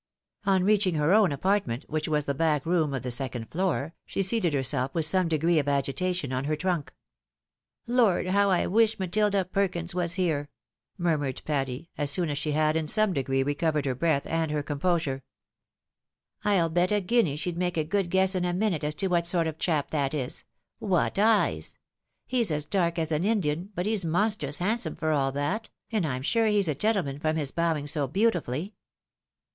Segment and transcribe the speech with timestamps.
[0.47, 4.23] On reaching her own apartment, which was the back room of the second floor, she
[4.23, 6.91] seated herself with some degree of agitation on her trunk."
[7.85, 10.49] Lord, how I wish Matilda Perkins was here!"
[10.97, 14.63] murmured Patty, as soon as she had, in some degree, recovered her breath and her
[14.63, 15.21] composure."
[16.43, 19.27] I'll bet a guinea she'd make a good guess in a minute as to what
[19.27, 20.45] sort of chap that is—
[20.79, 21.77] what eyes!
[22.25, 26.23] He's as dark as an Indian, but he's monstrous handsome for all that, and I'm
[26.23, 28.73] sure he's a gentleman from his bowing so beautifully."